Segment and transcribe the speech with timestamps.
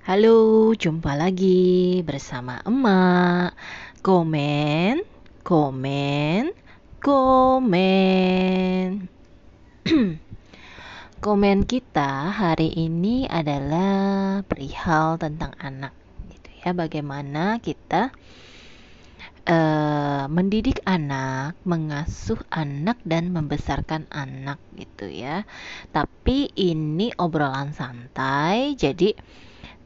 [0.00, 3.52] Halo, jumpa lagi bersama emak.
[4.00, 5.04] Komen,
[5.44, 6.56] komen,
[7.04, 8.88] komen.
[11.24, 15.92] komen kita hari ini adalah perihal tentang anak,
[16.32, 16.72] gitu ya.
[16.72, 18.08] Bagaimana kita
[19.52, 25.44] uh, mendidik anak, mengasuh anak dan membesarkan anak gitu ya.
[25.92, 29.12] Tapi ini obrolan santai, jadi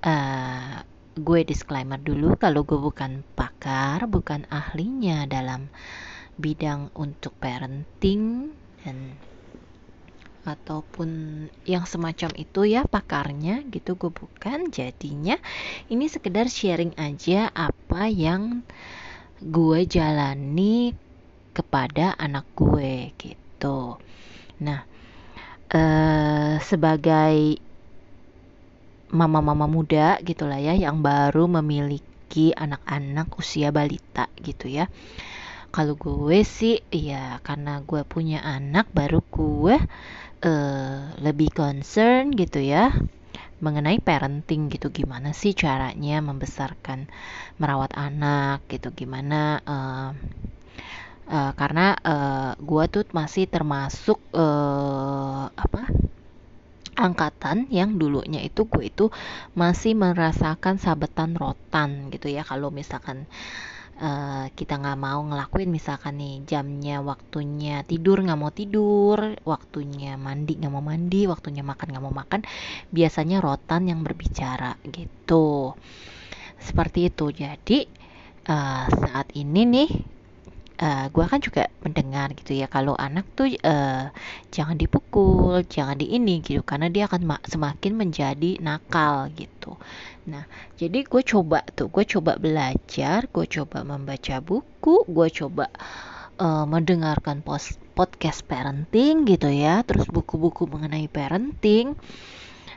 [0.04, 5.72] uh, gue disclaimer dulu kalau gue bukan pakar, bukan ahlinya dalam
[6.36, 8.50] bidang untuk parenting
[8.82, 9.16] dan
[10.44, 11.08] ataupun
[11.64, 14.68] yang semacam itu ya pakarnya gitu gue bukan.
[14.68, 15.40] Jadinya
[15.88, 18.60] ini sekedar sharing aja apa yang
[19.40, 20.92] gue jalani
[21.56, 23.96] kepada anak gue gitu.
[24.60, 24.84] Nah
[25.72, 27.63] eh, sebagai
[29.14, 34.90] mama-mama muda gitulah ya yang baru memiliki anak-anak usia balita gitu ya.
[35.74, 39.76] Kalau gue sih ya karena gue punya anak baru gue
[40.42, 42.94] uh, lebih concern gitu ya
[43.62, 44.90] mengenai parenting gitu.
[44.90, 47.10] Gimana sih caranya membesarkan
[47.58, 48.90] merawat anak gitu?
[48.94, 50.10] Gimana uh,
[51.30, 55.90] uh, karena uh, gue tuh masih termasuk uh, apa
[56.94, 59.10] angkatan yang dulunya itu gue itu
[59.58, 62.46] masih merasakan sabetan rotan gitu ya.
[62.46, 63.26] Kalau misalkan
[64.00, 70.58] uh, kita nggak mau ngelakuin misalkan nih jamnya waktunya tidur nggak mau tidur waktunya mandi
[70.58, 72.40] nggak mau mandi waktunya makan nggak mau makan
[72.90, 75.74] biasanya rotan yang berbicara gitu.
[76.58, 77.28] Seperti itu.
[77.28, 77.78] Jadi
[78.48, 80.13] uh, saat ini nih
[80.80, 84.10] uh, eh, gue kan juga mendengar gitu ya kalau anak tuh uh,
[84.50, 89.78] jangan dipukul jangan di ini gitu karena dia akan semakin menjadi nakal gitu.
[90.30, 95.70] Nah jadi gue coba tuh gue coba belajar gue coba membaca buku gue coba
[96.38, 101.94] uh, mendengarkan post podcast parenting gitu ya terus buku-buku mengenai parenting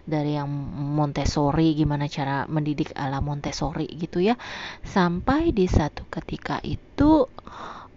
[0.07, 0.47] dari yang
[0.95, 4.39] Montessori gimana cara mendidik ala Montessori gitu ya
[4.87, 7.27] sampai di satu ketika itu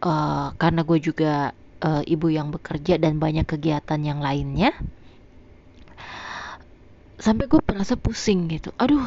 [0.04, 1.52] uh, karena gue juga
[1.84, 4.72] uh, ibu yang bekerja dan banyak kegiatan yang lainnya
[7.20, 8.72] sampai gue merasa pusing gitu.
[8.80, 9.04] Aduh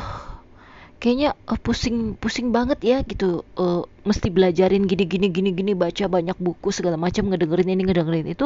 [1.02, 3.44] kayaknya uh, pusing pusing banget ya gitu.
[3.58, 8.28] Uh, mesti belajarin gini gini gini gini baca banyak buku segala macam ngedengerin ini ngedengerin
[8.30, 8.46] itu.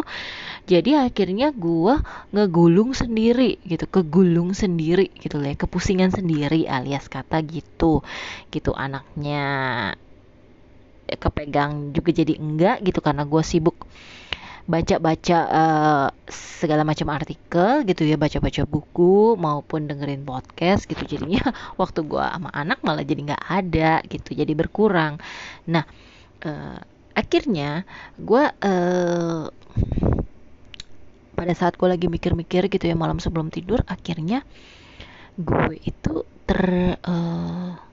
[0.66, 2.00] Jadi akhirnya gue
[2.31, 8.02] ngegulung sendiri gitu kegulung sendiri gitu ya kepusingan sendiri alias kata gitu
[8.50, 9.46] gitu anaknya
[11.16, 13.88] kepegang juga jadi enggak gitu karena gue sibuk
[14.68, 21.07] baca-baca uh, segala macam artikel gitu ya baca-baca buku maupun dengerin podcast gitu.
[21.07, 21.40] Jadinya
[21.81, 25.23] waktu gue sama anak malah jadi nggak ada gitu jadi berkurang.
[25.72, 25.88] Nah
[26.44, 26.84] uh,
[27.16, 27.88] akhirnya
[28.19, 29.47] gue uh,
[31.38, 34.44] pada saat gue lagi mikir-mikir gitu ya malam sebelum tidur akhirnya
[35.39, 37.87] gue itu ter uh,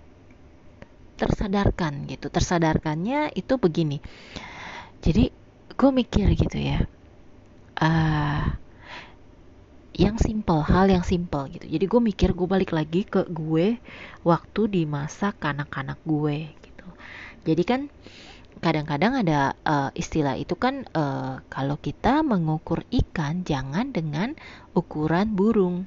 [1.14, 2.30] tersadarkan gitu.
[2.30, 3.98] Tersadarkannya itu begini.
[5.00, 5.30] Jadi
[5.75, 6.86] gue mikir gitu ya
[7.80, 8.44] uh,
[9.94, 11.66] yang simple hal yang simple gitu.
[11.70, 13.78] Jadi gue mikir gue balik lagi ke gue
[14.26, 16.88] waktu di masa kanak-kanak gue gitu.
[17.46, 17.81] Jadi kan
[18.58, 24.34] kadang-kadang ada uh, istilah itu kan uh, kalau kita mengukur ikan jangan dengan
[24.75, 25.86] ukuran burung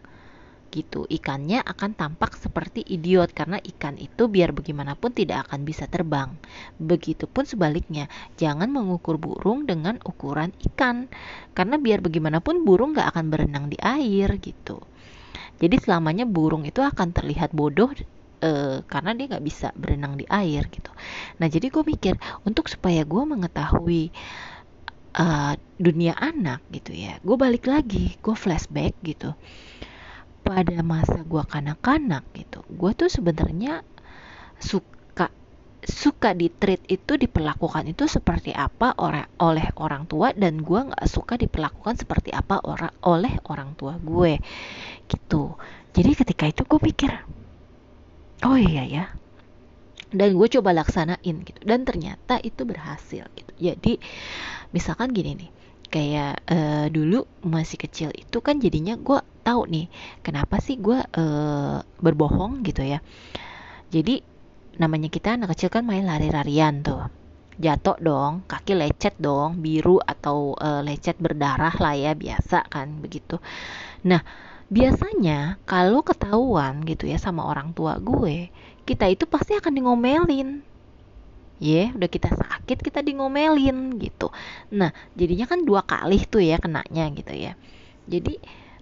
[0.78, 1.10] gitu.
[1.10, 6.38] Ikannya akan tampak seperti idiot karena ikan itu biar bagaimanapun tidak akan bisa terbang.
[6.78, 8.06] Begitupun sebaliknya,
[8.38, 11.10] jangan mengukur burung dengan ukuran ikan
[11.58, 14.78] karena biar bagaimanapun burung gak akan berenang di air gitu.
[15.58, 17.90] Jadi selamanya burung itu akan terlihat bodoh
[18.46, 18.52] e,
[18.86, 20.94] karena dia nggak bisa berenang di air gitu.
[21.42, 22.14] Nah jadi gue mikir
[22.46, 24.14] untuk supaya gue mengetahui
[25.18, 29.34] uh, dunia anak gitu ya, gue balik lagi, gue flashback gitu
[30.48, 33.84] pada masa gue kanak-kanak gitu gue tuh sebenarnya
[34.58, 35.28] suka
[35.88, 41.08] suka di treat itu diperlakukan itu seperti apa oleh oleh orang tua dan gue nggak
[41.08, 44.42] suka diperlakukan seperti apa orang oleh orang tua gue
[45.08, 45.56] gitu.
[45.96, 47.12] Jadi ketika itu gue pikir
[48.46, 49.06] oh iya ya
[50.12, 51.60] dan gue coba laksanain gitu.
[51.64, 53.52] Dan ternyata itu berhasil gitu.
[53.56, 54.02] Jadi
[54.76, 55.52] misalkan gini nih
[55.88, 59.88] kayak uh, dulu masih kecil itu kan jadinya gue tahu nih
[60.20, 63.00] kenapa sih gue uh, berbohong gitu ya.
[63.88, 64.20] Jadi
[64.76, 67.08] namanya kita anak kecil kan main lari-larian tuh.
[67.58, 73.40] Jatuh dong kaki lecet dong biru atau uh, lecet berdarah lah ya biasa kan begitu.
[74.04, 74.22] Nah
[74.68, 78.52] biasanya kalau ketahuan gitu ya sama orang tua gue
[78.84, 80.50] kita itu pasti akan di ngomelin
[81.58, 84.30] ya yeah, udah kita sakit kita di ngomelin gitu.
[84.76, 87.58] Nah jadinya kan dua kali tuh ya kenanya gitu ya.
[88.06, 88.38] Jadi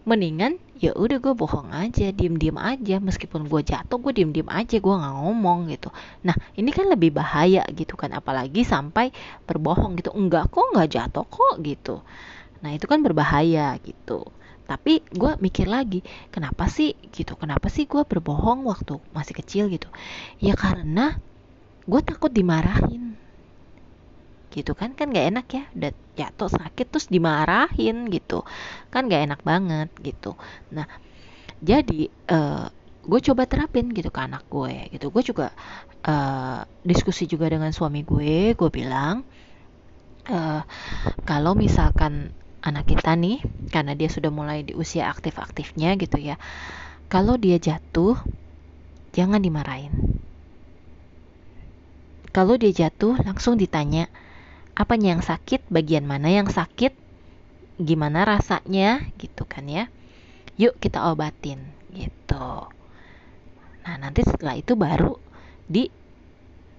[0.05, 3.01] mendingan ya udah gue bohong aja diem diem aja.
[3.01, 5.89] Meskipun gue jatuh gue diem diem aja gue nggak ngomong gitu.
[6.23, 9.09] Nah ini kan lebih bahaya gitu kan apalagi sampai
[9.49, 10.13] berbohong gitu.
[10.13, 12.05] Enggak kok nggak jatuh kok gitu.
[12.61, 14.23] Nah itu kan berbahaya gitu.
[14.65, 16.01] Tapi gue mikir lagi
[16.33, 19.89] kenapa sih gitu kenapa sih gue berbohong waktu masih kecil gitu?
[20.37, 21.17] Ya karena
[21.85, 23.17] gue takut dimarahin
[24.55, 28.47] gitu kan kan gak enak ya udah jatuh sakit terus dimarahin gitu.
[28.89, 30.39] Kan gak enak banget gitu.
[30.71, 30.87] Nah
[31.59, 32.65] jadi uh, eh,
[33.05, 35.11] gue coba terapin gitu ke anak gue gitu.
[35.11, 35.51] Gue juga
[36.07, 39.27] uh, diskusi juga dengan suami gue gue bilang
[40.31, 40.61] uh,
[41.27, 42.31] kalau misalkan
[42.65, 46.41] anak kita nih karena dia sudah mulai di usia aktif-aktifnya gitu ya
[47.05, 48.17] kalau dia jatuh
[49.13, 49.93] jangan dimarahin.
[52.35, 54.11] Kalau dia jatuh langsung ditanya
[54.75, 56.91] apanya yang sakit, bagian mana yang sakit,
[57.79, 59.87] gimana rasanya gitu kan ya.
[60.55, 61.59] Yuk kita obatin
[61.91, 62.67] gitu.
[63.85, 65.15] Nah, nanti setelah itu baru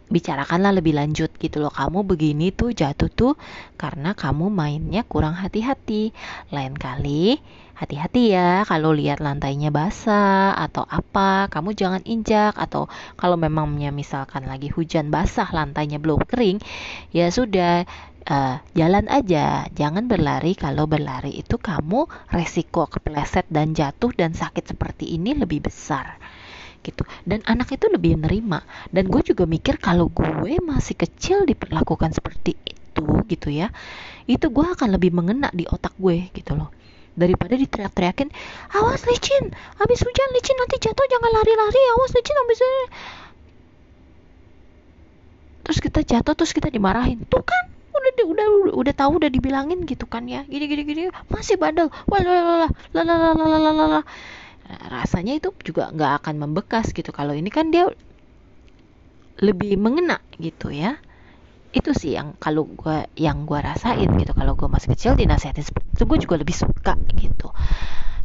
[0.06, 1.74] dibicarakanlah lebih lanjut gitu loh.
[1.74, 3.34] Kamu begini tuh jatuh tuh
[3.74, 6.14] karena kamu mainnya kurang hati-hati.
[6.54, 7.38] Lain kali
[7.76, 12.88] hati-hati ya kalau lihat lantainya basah atau apa kamu jangan injak atau
[13.20, 16.64] kalau memangnya misalkan lagi hujan basah lantainya belum kering
[17.12, 17.84] ya sudah
[18.26, 24.72] uh, jalan aja jangan berlari kalau berlari itu kamu resiko kepleset dan jatuh dan sakit
[24.72, 26.16] seperti ini lebih besar
[26.86, 28.62] gitu dan anak itu lebih menerima
[28.94, 33.74] dan gue juga mikir kalau gue masih kecil diperlakukan seperti itu gitu ya
[34.30, 36.70] itu gue akan lebih mengena di otak gue gitu loh
[37.18, 38.30] daripada diteriak-teriakin
[38.78, 39.50] awas licin
[39.82, 42.60] habis hujan licin nanti jatuh jangan lari-lari awas licin habis
[45.66, 49.82] terus kita jatuh terus kita dimarahin tuh kan udah udah udah, udah tahu udah dibilangin
[49.82, 52.22] gitu kan ya gini gini gini masih bandel wah
[54.66, 57.10] rasanya itu juga nggak akan membekas gitu.
[57.14, 57.90] Kalau ini kan dia
[59.40, 60.98] lebih mengena gitu ya.
[61.70, 64.32] Itu sih yang kalau gue yang gue rasain gitu.
[64.32, 67.52] Kalau gue masih kecil dinasihatin seperti itu gue juga lebih suka gitu.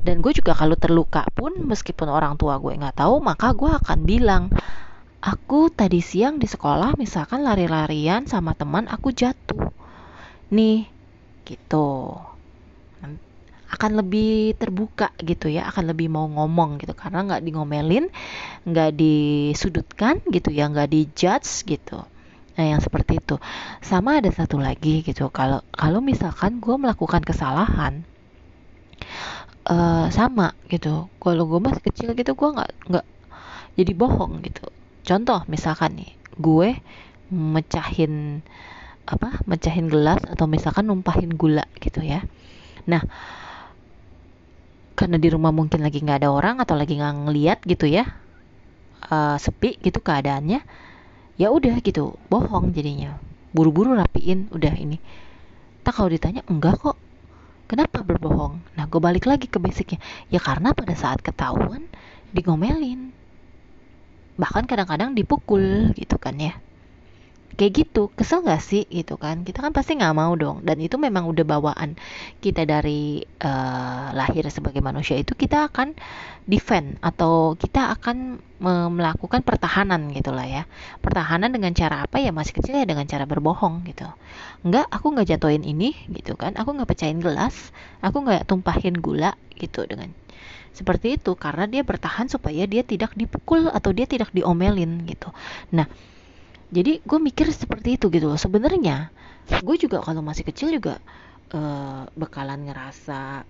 [0.02, 4.00] Dan gue juga kalau terluka pun meskipun orang tua gue nggak tahu maka gue akan
[4.02, 4.44] bilang
[5.22, 9.70] aku tadi siang di sekolah misalkan lari-larian sama teman aku jatuh.
[10.50, 10.90] Nih
[11.46, 12.31] gitu
[13.72, 18.06] akan lebih terbuka gitu ya akan lebih mau ngomong gitu karena nggak di ngomelin
[18.68, 22.04] nggak disudutkan gitu ya nggak dijudge gitu
[22.52, 23.40] Nah, yang seperti itu.
[23.80, 25.32] Sama ada satu lagi gitu.
[25.32, 28.04] Kalau kalau misalkan gue melakukan kesalahan,
[29.72, 31.08] uh, sama gitu.
[31.18, 33.06] Kalau gue masih kecil gitu, gue nggak nggak
[33.80, 34.68] jadi bohong gitu.
[35.08, 36.76] Contoh misalkan nih, gue
[37.32, 38.44] mecahin
[39.08, 39.42] apa?
[39.48, 42.22] Mecahin gelas atau misalkan numpahin gula gitu ya.
[42.86, 43.02] Nah,
[45.02, 48.06] karena di rumah mungkin lagi nggak ada orang atau lagi nggak ngeliat gitu ya,
[49.10, 50.62] uh, sepi gitu keadaannya
[51.42, 53.18] ya udah gitu bohong jadinya.
[53.50, 55.02] Buru-buru rapiin udah ini.
[55.82, 57.02] Tak kalau ditanya enggak kok.
[57.66, 58.62] Kenapa berbohong?
[58.78, 59.98] Nah gue balik lagi ke basicnya.
[60.30, 61.90] Ya karena pada saat ketahuan
[62.30, 63.10] digomelin.
[64.38, 66.62] Bahkan kadang-kadang dipukul gitu kan ya
[67.62, 68.90] kayak gitu kesel gak sih?
[68.90, 69.46] Gitu kan.
[69.46, 70.66] Kita kan pasti nggak mau dong.
[70.66, 71.94] Dan itu memang udah bawaan
[72.42, 75.94] kita dari uh, lahir sebagai manusia itu kita akan
[76.50, 78.42] defend atau kita akan
[78.98, 80.66] melakukan pertahanan gitulah ya.
[81.06, 82.18] Pertahanan dengan cara apa?
[82.18, 84.10] Ya masih kecil ya dengan cara berbohong gitu.
[84.66, 86.58] Nggak aku nggak jatuhin ini gitu kan.
[86.58, 87.70] Aku nggak pecahin gelas.
[88.02, 90.10] Aku nggak tumpahin gula gitu dengan
[90.74, 91.38] seperti itu.
[91.38, 95.30] Karena dia bertahan supaya dia tidak dipukul atau dia tidak diomelin gitu.
[95.70, 95.86] Nah
[96.72, 98.40] jadi gue mikir seperti itu gitu loh.
[98.40, 99.12] Sebenarnya
[99.52, 101.04] gue juga kalau masih kecil juga
[101.52, 103.44] uh, bakalan ngerasa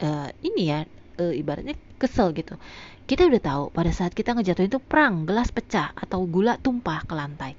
[0.00, 0.88] uh, ini ya
[1.20, 2.56] uh, ibaratnya kesel gitu.
[3.04, 7.14] Kita udah tahu pada saat kita ngejatuhin itu perang gelas pecah atau gula tumpah ke
[7.14, 7.52] lantai.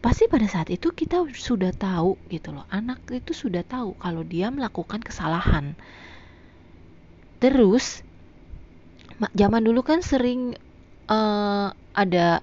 [0.00, 2.64] Pasti pada saat itu kita sudah tahu gitu loh.
[2.72, 5.76] Anak itu sudah tahu kalau dia melakukan kesalahan.
[7.38, 8.00] Terus
[9.34, 10.56] zaman dulu kan sering
[11.10, 12.40] uh, ada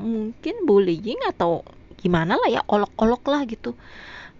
[0.00, 1.62] mungkin bullying atau
[2.00, 3.76] gimana lah ya olok-olok lah gitu.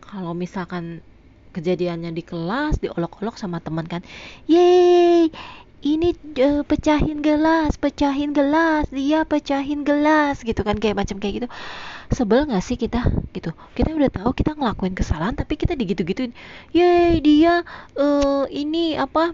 [0.00, 1.04] Kalau misalkan
[1.52, 4.06] kejadiannya di kelas diolok-olok sama teman kan
[4.46, 5.34] yeay
[5.80, 11.48] ini uh, pecahin gelas pecahin gelas dia pecahin gelas gitu kan kayak macam kayak gitu.
[12.10, 13.06] Sebel nggak sih kita?
[13.32, 13.54] Gitu.
[13.76, 16.32] Kita udah tahu kita ngelakuin kesalahan tapi kita digitu-gituin
[16.74, 17.64] yeay dia
[17.96, 19.32] uh, ini apa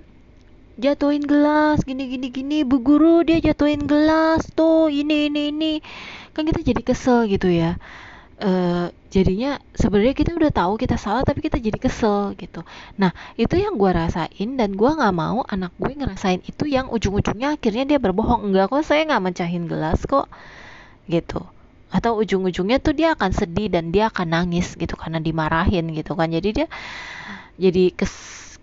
[0.76, 2.58] jatuhin gelas gini gini gini.
[2.62, 4.44] Bu guru dia jatuhin gelas.
[4.52, 5.72] Tuh ini ini ini.
[6.36, 7.80] Kan kita jadi kesel gitu ya.
[8.36, 12.60] Uh, jadinya sebenarnya kita udah tahu kita salah tapi kita jadi kesel gitu.
[13.00, 17.56] Nah itu yang gue rasain dan gue nggak mau anak gue ngerasain itu yang ujung-ujungnya
[17.56, 18.44] akhirnya dia berbohong.
[18.52, 20.28] Enggak kok saya nggak mencahin gelas kok.
[21.08, 21.40] Gitu.
[21.88, 26.28] Atau ujung-ujungnya tuh dia akan sedih dan dia akan nangis gitu karena dimarahin gitu kan.
[26.28, 26.68] Jadi dia
[27.56, 28.12] jadi kes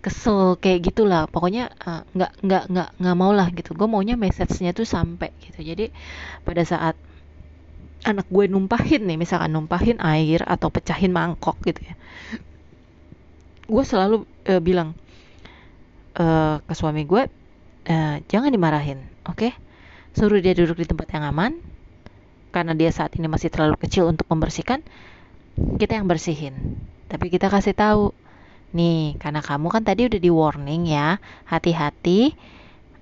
[0.04, 1.24] kesel kayak gitulah.
[1.32, 3.72] Pokoknya uh, nggak nggak nggak nggak mau lah gitu.
[3.72, 5.64] Gue maunya message-nya tuh sampai gitu.
[5.64, 5.88] Jadi
[6.44, 6.94] pada saat
[8.04, 11.96] anak gue numpahin nih misalkan numpahin air atau pecahin mangkok gitu ya
[13.64, 14.92] gue selalu uh, bilang
[16.20, 17.22] uh, ke suami gue
[17.88, 19.40] uh, jangan dimarahin oke?
[19.40, 19.52] Okay?
[20.14, 21.52] suruh dia duduk di tempat yang aman
[22.54, 24.78] karena dia saat ini masih terlalu kecil untuk membersihkan
[25.74, 26.78] kita yang bersihin.
[27.10, 28.14] Tapi kita kasih tahu
[28.74, 32.34] nih karena kamu kan tadi udah di warning ya hati-hati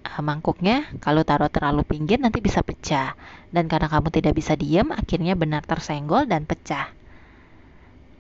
[0.02, 3.14] uh, mangkuknya kalau taruh terlalu pinggir nanti bisa pecah.
[3.52, 6.90] Dan karena kamu tidak bisa diam akhirnya benar tersenggol dan pecah.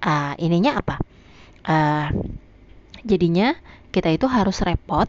[0.02, 0.96] Uh, ininya apa?
[1.62, 2.08] Uh,
[3.06, 3.54] jadinya
[3.94, 5.06] kita itu harus repot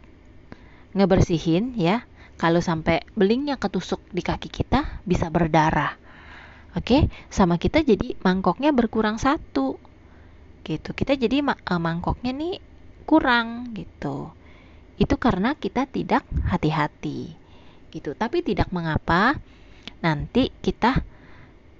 [0.94, 2.04] ngebersihin ya.
[2.34, 5.94] Kalau sampai belingnya ketusuk di kaki kita bisa berdarah.
[6.74, 6.82] Oke?
[6.82, 7.02] Okay?
[7.30, 9.78] sama kita jadi mangkoknya berkurang satu
[10.64, 10.96] gitu.
[10.96, 12.58] Kita jadi uh, mangkoknya nih
[13.04, 14.32] kurang gitu.
[14.96, 17.36] Itu karena kita tidak hati-hati
[17.92, 18.16] gitu.
[18.16, 19.38] Tapi tidak mengapa
[20.00, 21.04] nanti kita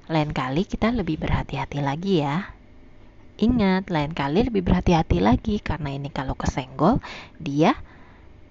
[0.06, 2.52] lain kali kita lebih berhati-hati lagi ya.
[3.34, 7.02] Ingat lain kali lebih berhati-hati lagi karena ini kalau kesenggol
[7.40, 7.74] dia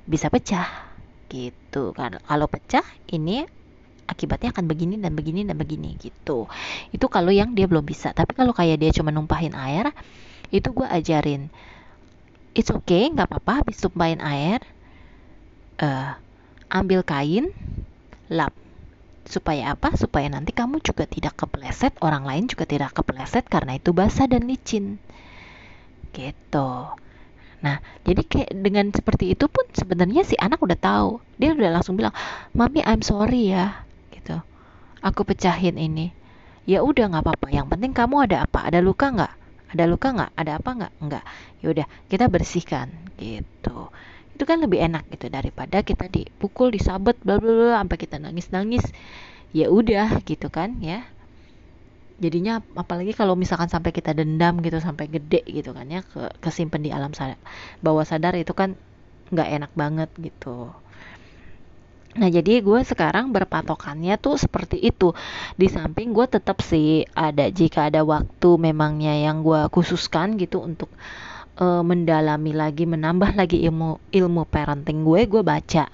[0.03, 0.67] bisa pecah
[1.31, 1.95] gitu.
[1.95, 3.47] Kalau pecah ini
[4.05, 6.47] akibatnya akan begini dan begini dan begini gitu.
[6.91, 8.11] Itu kalau yang dia belum bisa.
[8.11, 9.91] Tapi kalau kayak dia cuma numpahin air
[10.53, 11.49] itu gue ajarin
[12.53, 14.61] it's okay nggak apa-apa habis tumpahin air
[15.81, 16.15] uh,
[16.69, 17.49] ambil kain
[18.29, 18.53] lap.
[19.23, 19.95] Supaya apa?
[19.95, 24.45] Supaya nanti kamu juga tidak kepleset orang lain juga tidak kepleset karena itu basah dan
[24.45, 25.01] licin.
[26.13, 26.69] Gitu.
[27.63, 31.23] Nah jadi kayak dengan seperti itu pun sebenarnya si anak udah tahu.
[31.41, 32.13] Dia udah langsung bilang
[32.53, 33.83] mami I'm sorry ya
[35.03, 36.15] aku pecahin ini.
[36.63, 37.47] Ya udah nggak apa-apa.
[37.51, 38.63] Yang penting kamu ada apa?
[38.63, 39.33] Ada luka nggak?
[39.75, 40.31] Ada luka nggak?
[40.39, 40.93] Ada apa nggak?
[41.03, 41.23] Nggak.
[41.59, 42.87] Yaudah kita bersihkan.
[43.19, 43.77] Gitu.
[44.33, 48.49] Itu kan lebih enak gitu daripada kita dipukul disabet bla bla bla sampai kita nangis
[48.49, 48.81] nangis
[49.53, 51.03] ya udah gitu kan ya.
[52.17, 56.01] Jadinya apalagi kalau misalkan sampai kita dendam gitu sampai gede gitu kan ya.
[56.01, 57.37] Ke kesimpan di alam sadar
[57.83, 58.79] bawah sadar itu kan
[59.33, 60.69] nggak enak banget gitu
[62.13, 65.17] Nah jadi gue sekarang berpatokannya tuh seperti itu.
[65.57, 70.93] Di samping gue tetap sih ada jika ada waktu memangnya yang gue khususkan gitu untuk
[71.57, 75.85] uh, mendalami lagi menambah lagi ilmu ilmu parenting gue gue baca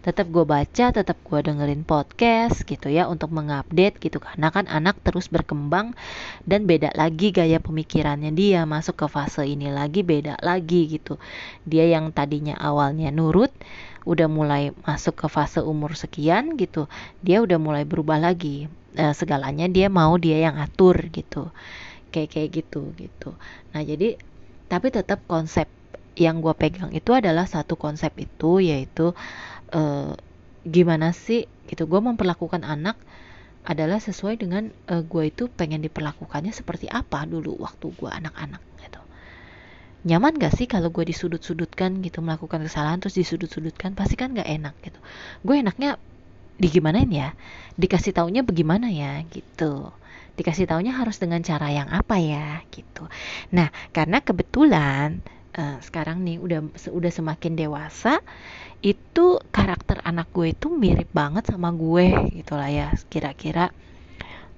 [0.00, 4.16] tetap gue baca tetap gue dengerin podcast gitu ya untuk mengupdate gitu.
[4.16, 5.92] Karena kan anak terus berkembang
[6.48, 8.64] dan beda lagi gaya pemikirannya dia.
[8.64, 11.20] Masuk ke fase ini lagi beda lagi gitu.
[11.68, 13.52] Dia yang tadinya awalnya nurut
[14.08, 16.88] udah mulai masuk ke fase umur sekian gitu.
[17.20, 18.72] Dia udah mulai berubah lagi.
[18.96, 21.52] E, segalanya dia mau dia yang atur gitu.
[22.08, 23.36] Kayak kayak gitu gitu.
[23.76, 24.16] Nah jadi
[24.72, 25.68] tapi tetap konsep
[26.18, 29.16] yang gue pegang itu adalah satu konsep itu yaitu
[29.70, 29.82] e,
[30.66, 31.86] gimana sih gitu.
[31.86, 32.98] Gue memperlakukan anak
[33.60, 38.64] adalah sesuai dengan uh, gue itu pengen diperlakukannya seperti apa dulu waktu gue anak-anak
[40.00, 43.92] nyaman gak sih kalau gue disudut-sudutkan gitu melakukan kesalahan terus disudut-sudutkan?
[43.92, 44.96] Pasti kan gak enak gitu.
[45.44, 46.00] Gue enaknya
[46.56, 47.36] digimanain ya?
[47.76, 49.92] Dikasih taunya bagaimana ya gitu.
[50.40, 53.04] Dikasih taunya harus dengan cara yang apa ya gitu.
[53.52, 55.20] Nah karena kebetulan
[55.52, 58.24] uh, sekarang nih udah udah semakin dewasa
[58.80, 63.68] itu karakter anak gue itu mirip banget sama gue gitulah ya kira-kira.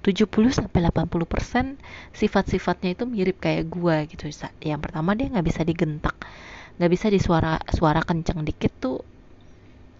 [0.03, 1.79] 70 sampai 80 persen
[2.11, 4.27] sifat-sifatnya itu mirip kayak gue gitu.
[4.59, 6.15] Yang pertama dia nggak bisa digentak
[6.73, 8.97] nggak bisa di suara suara kenceng dikit tuh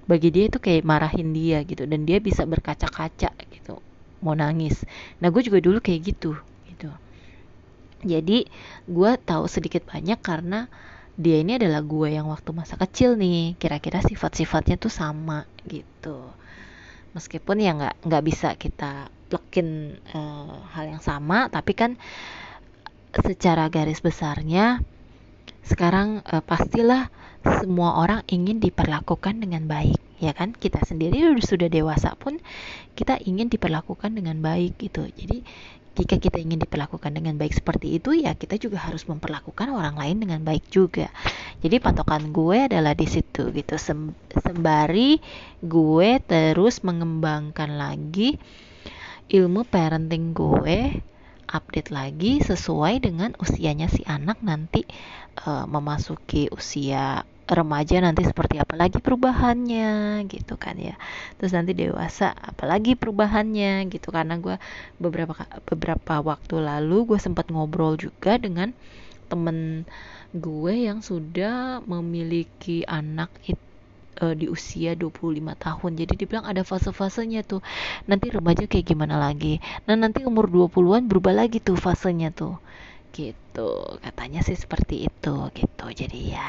[0.10, 1.88] bagi dia itu kayak marahin dia gitu.
[1.88, 3.80] Dan dia bisa berkaca-kaca gitu.
[4.24, 4.84] Mau nangis.
[5.24, 6.36] Nah gue juga dulu kayak gitu
[6.68, 6.92] gitu.
[8.04, 8.44] Jadi
[8.88, 10.68] gue tahu sedikit banyak karena
[11.14, 13.54] dia ini adalah gue yang waktu masa kecil nih.
[13.62, 16.18] Kira-kira sifat-sifatnya tuh sama gitu.
[17.14, 21.98] Meskipun ya nggak nggak bisa kita plekin uh, hal yang sama tapi kan
[23.14, 24.82] secara garis besarnya
[25.66, 27.14] sekarang uh, pastilah
[27.62, 30.56] semua orang ingin diperlakukan dengan baik ya kan?
[30.56, 32.40] Kita sendiri sudah dewasa pun
[32.96, 35.06] kita ingin diperlakukan dengan baik gitu.
[35.12, 35.44] Jadi
[35.94, 40.26] jika kita ingin diperlakukan dengan baik seperti itu ya kita juga harus memperlakukan orang lain
[40.26, 41.14] dengan baik juga.
[41.62, 43.78] Jadi patokan gue adalah di situ gitu.
[43.78, 45.22] Sembari
[45.62, 48.42] gue terus mengembangkan lagi
[49.30, 50.78] ilmu parenting gue
[51.54, 54.84] update lagi sesuai dengan usianya si anak nanti
[55.46, 60.98] uh, memasuki usia remaja nanti seperti apa lagi perubahannya gitu kan ya.
[61.38, 64.10] Terus nanti dewasa apalagi perubahannya gitu.
[64.10, 64.58] Karena gue
[64.98, 65.38] beberapa
[65.70, 68.74] beberapa waktu lalu gue sempat ngobrol juga dengan
[69.30, 69.86] temen
[70.34, 73.73] gue yang sudah memiliki anak itu
[74.24, 75.92] uh, di usia 25 tahun.
[76.00, 77.60] Jadi dibilang ada fase-fasenya tuh.
[78.08, 79.60] Nanti remaja kayak gimana lagi.
[79.84, 82.56] Nah, nanti umur 20-an berubah lagi tuh fasenya tuh
[83.14, 83.70] gitu
[84.02, 86.48] katanya sih seperti itu gitu jadi ya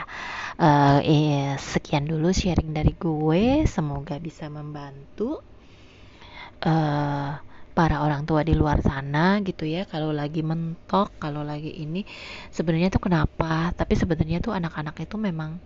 [0.56, 5.44] uh, eh, sekian dulu sharing dari gue semoga bisa membantu
[6.64, 7.36] uh,
[7.76, 12.08] para orang tua di luar sana gitu ya kalau lagi mentok kalau lagi ini
[12.48, 15.60] sebenarnya tuh kenapa tapi sebenarnya tuh anak-anak itu memang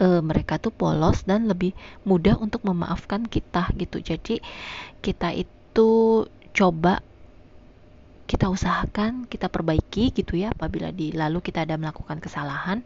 [0.00, 1.74] uh, mereka tuh polos dan lebih
[2.06, 4.00] mudah untuk memaafkan kita gitu.
[4.00, 4.40] Jadi
[5.02, 5.90] kita itu
[6.54, 7.04] coba
[8.28, 10.54] kita usahakan kita perbaiki gitu ya.
[10.54, 12.84] Apabila di lalu kita ada melakukan kesalahan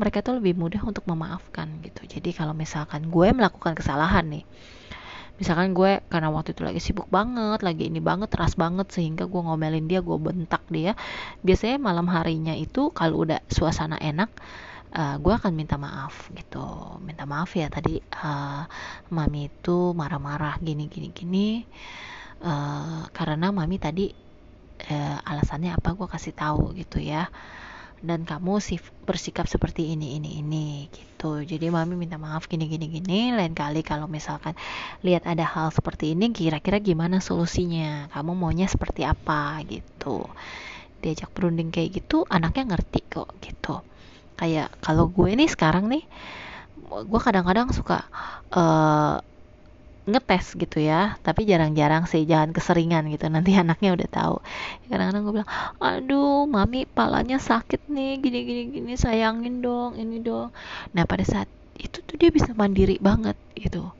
[0.00, 2.04] mereka tuh lebih mudah untuk memaafkan gitu.
[2.08, 4.44] Jadi kalau misalkan gue melakukan kesalahan nih
[5.34, 9.40] misalkan gue karena waktu itu lagi sibuk banget lagi ini banget keras banget sehingga gue
[9.42, 10.94] ngomelin dia gue bentak dia
[11.42, 14.30] biasanya malam harinya itu kalau udah suasana enak
[14.94, 16.64] uh, gue akan minta maaf gitu.
[17.02, 18.62] Minta maaf ya tadi uh,
[19.10, 21.48] mami itu marah-marah gini gini gini.
[22.44, 24.12] Uh, karena mami tadi
[24.90, 27.28] uh, alasannya apa gue kasih tahu gitu ya.
[28.04, 28.76] Dan kamu sih
[29.08, 31.40] bersikap seperti ini ini ini gitu.
[31.40, 33.32] Jadi mami minta maaf gini gini gini.
[33.32, 34.54] Lain kali kalau misalkan
[35.00, 38.12] lihat ada hal seperti ini kira-kira gimana solusinya?
[38.12, 40.28] Kamu maunya seperti apa gitu.
[41.00, 43.80] Diajak berunding kayak gitu anaknya ngerti kok gitu
[44.40, 46.04] kayak kalau gue nih sekarang nih
[46.84, 48.06] gue kadang-kadang suka
[48.54, 49.18] uh,
[50.04, 51.16] ngetes gitu ya.
[51.24, 53.26] Tapi jarang-jarang sih jangan keseringan gitu.
[53.32, 54.36] Nanti anaknya udah tahu.
[54.88, 58.20] Kadang-kadang gue bilang aduh mami palanya sakit nih.
[58.20, 58.92] Gini gini gini.
[58.94, 60.52] Sayangin dong ini dong.
[60.92, 63.90] Nah pada saat itu tuh dia bisa mandiri banget gitu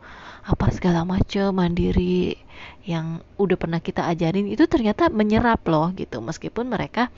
[0.44, 2.36] apa segala macam mandiri
[2.84, 6.20] yang udah pernah kita ajarin itu ternyata menyerap loh gitu.
[6.20, 7.08] Meskipun mereka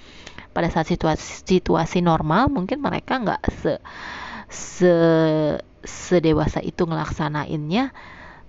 [0.55, 3.73] pada saat situasi situasi normal mungkin mereka nggak se
[4.47, 4.95] se
[5.83, 7.91] sedewasa itu ngelaksanainnya.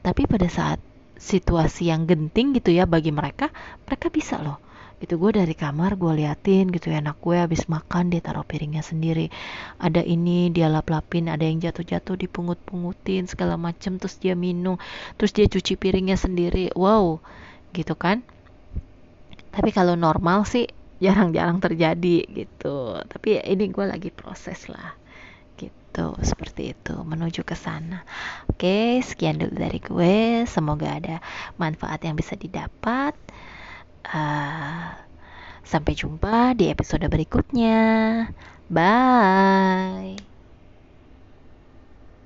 [0.05, 0.77] Tapi pada saat
[1.17, 3.49] situasi yang genting gitu ya bagi mereka
[3.89, 4.66] mereka bisa loh
[4.97, 8.81] itu gue dari kamar gue liatin gitu ya anak gue habis makan dia taruh piringnya
[8.81, 9.29] sendiri.
[9.77, 14.81] Ada ini dia lap-lapin ada yang jatuh-jatuh dipungut-pungutin segala macem terus dia minum
[15.21, 16.73] terus dia cuci piringnya sendiri.
[16.73, 17.21] Wow
[17.77, 18.25] gitu kan?
[19.53, 20.65] Tapi kalau normal sih
[20.97, 22.97] jarang-jarang terjadi gitu.
[23.05, 24.97] Tapi ini gue lagi proses lah
[25.61, 28.01] gitu seperti itu menuju ke sana.
[28.49, 31.21] Oke sekian dulu dari gue semoga ada
[31.61, 33.13] manfaat yang bisa didapat
[34.13, 34.93] uh,
[35.67, 37.79] sampai jumpa di episode berikutnya.
[38.71, 40.36] Bye